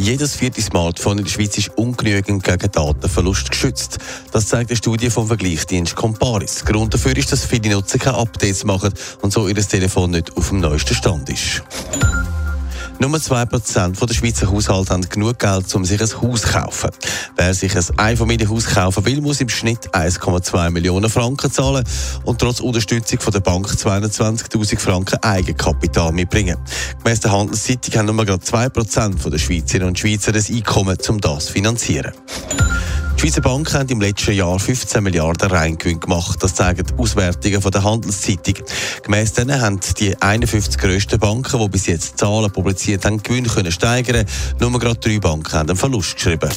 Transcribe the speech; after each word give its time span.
Jedes 0.00 0.36
vierte 0.36 0.62
Smartphone 0.62 1.18
in 1.18 1.24
der 1.24 1.30
Schweiz 1.30 1.58
ist 1.58 1.76
ungenügend 1.76 2.44
gegen 2.44 2.70
Datenverlust 2.70 3.50
geschützt. 3.50 3.98
Das 4.30 4.46
zeigt 4.46 4.70
eine 4.70 4.76
Studie 4.76 5.10
vom 5.10 5.26
Vergleichsdienst 5.26 5.96
Comparis. 5.96 6.64
Grund 6.64 6.94
dafür 6.94 7.16
ist, 7.16 7.32
dass 7.32 7.44
viele 7.44 7.70
Nutzer 7.70 7.98
keine 7.98 8.16
Updates 8.16 8.62
machen 8.62 8.92
und 9.22 9.32
so 9.32 9.48
ihr 9.48 9.56
Telefon 9.56 10.12
nicht 10.12 10.36
auf 10.36 10.50
dem 10.50 10.60
neuesten 10.60 10.94
Stand 10.94 11.28
ist. 11.28 11.64
Nur 13.00 13.10
2% 13.10 14.06
der 14.06 14.14
Schweizer 14.14 14.50
Haushalte 14.50 14.92
haben 14.92 15.08
genug 15.08 15.38
Geld, 15.38 15.72
um 15.74 15.84
sich 15.84 16.00
ein 16.00 16.20
Haus 16.20 16.42
zu 16.42 16.48
kaufen. 16.48 16.90
Wer 17.36 17.54
sich 17.54 17.76
ein 17.76 17.84
Einfamilienhaus 17.96 18.66
kaufen 18.66 19.06
will, 19.06 19.20
muss 19.20 19.40
im 19.40 19.48
Schnitt 19.48 19.88
1,2 19.94 20.70
Millionen 20.70 21.08
Franken 21.08 21.50
zahlen 21.50 21.84
und 22.24 22.40
trotz 22.40 22.58
Unterstützung 22.58 23.20
von 23.20 23.32
der 23.32 23.40
Bank 23.40 23.68
220.000 23.68 24.80
Franken 24.80 25.22
Eigenkapital 25.22 26.10
mitbringen. 26.10 26.56
Gemäss 27.02 27.20
der 27.20 27.30
Handelszeitung 27.30 27.94
haben 27.94 28.16
nur 28.16 28.24
gerade 28.24 28.44
2% 28.44 29.30
der 29.30 29.38
Schweizerinnen 29.38 29.88
und 29.88 29.98
Schweizer 29.98 30.32
das 30.32 30.50
Einkommen, 30.50 30.98
um 31.08 31.20
das 31.20 31.46
zu 31.46 31.52
finanzieren. 31.52 32.12
Die 33.18 33.22
Schweizer 33.22 33.40
Banken 33.40 33.74
haben 33.74 33.88
im 33.88 34.00
letzten 34.00 34.30
Jahr 34.30 34.60
15 34.60 35.02
Milliarden 35.02 35.50
Reingewinn 35.50 35.98
gemacht. 35.98 36.40
Das 36.40 36.54
zeigen 36.54 36.86
die 36.86 37.02
Auswertungen 37.02 37.60
von 37.60 37.72
der 37.72 37.82
Handelszeitung. 37.82 38.54
Gemäss 39.02 39.32
denen 39.32 39.60
haben 39.60 39.80
die 39.98 40.14
51 40.22 40.78
grössten 40.78 41.18
Banken, 41.18 41.58
die 41.58 41.68
bis 41.68 41.86
jetzt 41.86 42.16
Zahlen 42.16 42.48
publiziert 42.52 43.04
haben, 43.04 43.20
Gewinn 43.20 43.48
können 43.48 43.72
steigern. 43.72 44.24
Nur 44.60 44.70
gerade 44.78 45.00
drei 45.00 45.18
Banken 45.18 45.52
haben 45.52 45.68
einen 45.68 45.76
Verlust 45.76 46.14
geschrieben. 46.14 46.48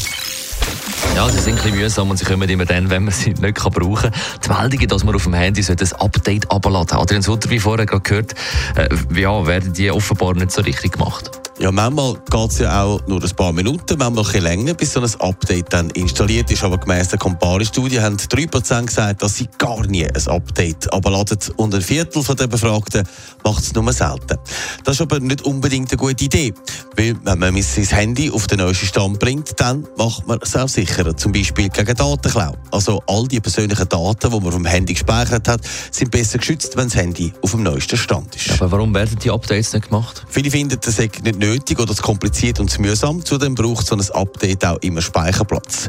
Ja, 1.16 1.27
sie 1.30 1.39
sind 1.39 1.66
ein 1.66 1.73
mühsam 1.73 2.11
und 2.11 2.17
sie 2.17 2.25
kommen 2.25 2.47
immer 2.47 2.66
dann, 2.66 2.91
wenn 2.91 3.05
man 3.05 3.13
sie 3.13 3.31
nicht 3.31 3.55
brauchen 3.55 4.11
kann. 4.11 4.13
Die 4.45 4.50
Meldungen, 4.50 4.88
dass 4.88 5.03
man 5.03 5.16
auf 5.16 5.23
dem 5.23 5.33
Handy 5.33 5.66
ein 5.67 5.94
Update 6.00 6.52
abladen 6.52 6.95
Adrian 6.95 7.23
Sutter, 7.23 7.50
wie 7.50 7.57
vorher 7.57 7.88
gerade 7.88 8.03
gehört, 8.03 8.35
äh, 8.75 8.88
ja, 9.19 9.47
werden 9.47 9.73
die 9.73 9.89
offenbar 9.89 10.35
nicht 10.35 10.52
so 10.52 10.61
richtig 10.61 10.91
gemacht. 10.91 11.41
Ja, 11.61 11.71
manchmal 11.71 12.15
geht 12.15 12.49
es 12.49 12.57
ja 12.57 12.81
auch 12.81 13.05
nur 13.05 13.23
ein 13.23 13.29
paar 13.35 13.53
Minuten, 13.53 13.95
manchmal 13.99 14.25
ein 14.33 14.41
länger, 14.41 14.73
bis 14.73 14.93
so 14.93 14.99
ein 14.99 15.11
Update 15.19 15.71
dann 15.71 15.91
installiert 15.91 16.49
ist. 16.49 16.63
Aber 16.63 16.79
gemäss 16.79 17.09
der 17.09 17.19
Compari-Studie 17.19 18.01
haben 18.01 18.17
3% 18.17 18.85
gesagt, 18.87 19.21
dass 19.21 19.35
sie 19.35 19.47
gar 19.59 19.85
nie 19.85 20.07
ein 20.07 20.27
Update 20.27 20.91
abladen. 20.91 21.37
Und 21.57 21.75
ein 21.75 21.83
Viertel 21.83 22.23
der 22.23 22.47
Befragten 22.47 23.07
macht 23.43 23.61
es 23.61 23.75
nur 23.75 23.93
selten. 23.93 24.39
Das 24.83 24.95
ist 24.95 25.01
aber 25.01 25.19
nicht 25.19 25.43
unbedingt 25.43 25.91
eine 25.91 25.97
gute 25.97 26.25
Idee. 26.25 26.51
Weil, 26.97 27.15
wenn 27.25 27.37
man 27.37 27.61
sein 27.61 27.85
Handy 27.85 28.31
auf 28.31 28.47
den 28.47 28.57
neuesten 28.57 28.87
Stand 28.87 29.19
bringt, 29.19 29.59
dann 29.59 29.87
macht 29.99 30.25
man 30.25 30.39
es 30.41 30.55
auch 30.55 30.67
sicherer. 30.67 31.15
Zum 31.15 31.31
Beispiel 31.31 31.69
gegen 31.69 31.95
Datenklau. 31.95 32.55
Also 32.71 33.03
all 33.05 33.27
die 33.27 33.39
persönlichen 33.39 33.87
Daten, 33.87 34.31
die 34.31 34.39
man 34.39 34.51
vom 34.51 34.65
Handy 34.65 34.93
gespeichert 34.93 35.47
hat, 35.47 35.61
sind 35.91 36.09
besser 36.09 36.39
geschützt, 36.39 36.75
wenn 36.75 36.87
das 36.87 36.95
Handy 36.95 37.31
auf 37.43 37.51
dem 37.51 37.61
neuesten 37.61 37.97
Stand 37.97 38.35
ist. 38.35 38.59
Aber 38.59 38.71
warum 38.71 38.95
werden 38.95 39.19
die 39.19 39.29
Updates 39.29 39.73
nicht 39.73 39.89
gemacht? 39.89 40.25
Viele 40.27 40.49
finden, 40.49 40.79
das 40.81 40.95
sei 40.95 41.11
nicht 41.23 41.37
nötig 41.37 41.50
oder 41.80 41.95
zu 41.95 42.02
kompliziert 42.02 42.59
und 42.59 42.69
zu 42.69 42.81
mühsam. 42.81 43.23
Zudem 43.23 43.55
braucht 43.55 43.85
so 43.85 43.95
ein 43.95 44.11
Update 44.11 44.66
auch 44.66 44.77
immer 44.81 45.02
Speicherplatz. 45.02 45.88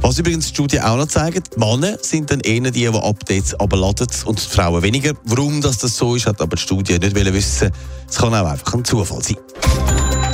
Was 0.00 0.18
übrigens 0.18 0.46
die 0.46 0.54
Studie 0.54 0.80
auch 0.80 0.96
noch 0.96 1.06
zeigt, 1.06 1.54
die 1.54 1.58
Männer 1.58 1.96
sind 2.00 2.30
dann 2.30 2.40
eher 2.40 2.60
die, 2.60 2.70
die 2.70 2.88
Updates 2.88 3.54
abladen 3.54 4.08
und 4.24 4.42
die 4.42 4.48
Frauen 4.48 4.82
weniger. 4.82 5.12
Warum 5.24 5.60
das, 5.60 5.78
das 5.78 5.96
so 5.96 6.14
ist, 6.16 6.26
hat 6.26 6.40
aber 6.40 6.56
die 6.56 6.62
Studie 6.62 6.98
nicht 6.98 7.14
wissen. 7.14 7.70
Es 8.08 8.16
kann 8.16 8.34
auch 8.34 8.46
einfach 8.46 8.74
ein 8.74 8.84
Zufall 8.84 9.22
sein. 9.22 9.36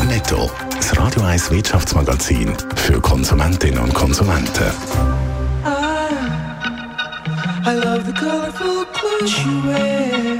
Netto. 0.06 0.50
Das 0.76 0.96
Radio 0.98 1.22
1 1.22 1.50
Wirtschaftsmagazin 1.50 2.52
für 2.74 3.00
Konsumentinnen 3.00 3.78
und 3.78 3.94
Konsumenten. 3.94 4.72
I 7.66 7.74
love 7.74 8.04
the 8.06 8.12
colorful 8.12 8.86
clothes 8.86 9.44
you 9.44 9.62
wear. 9.62 10.39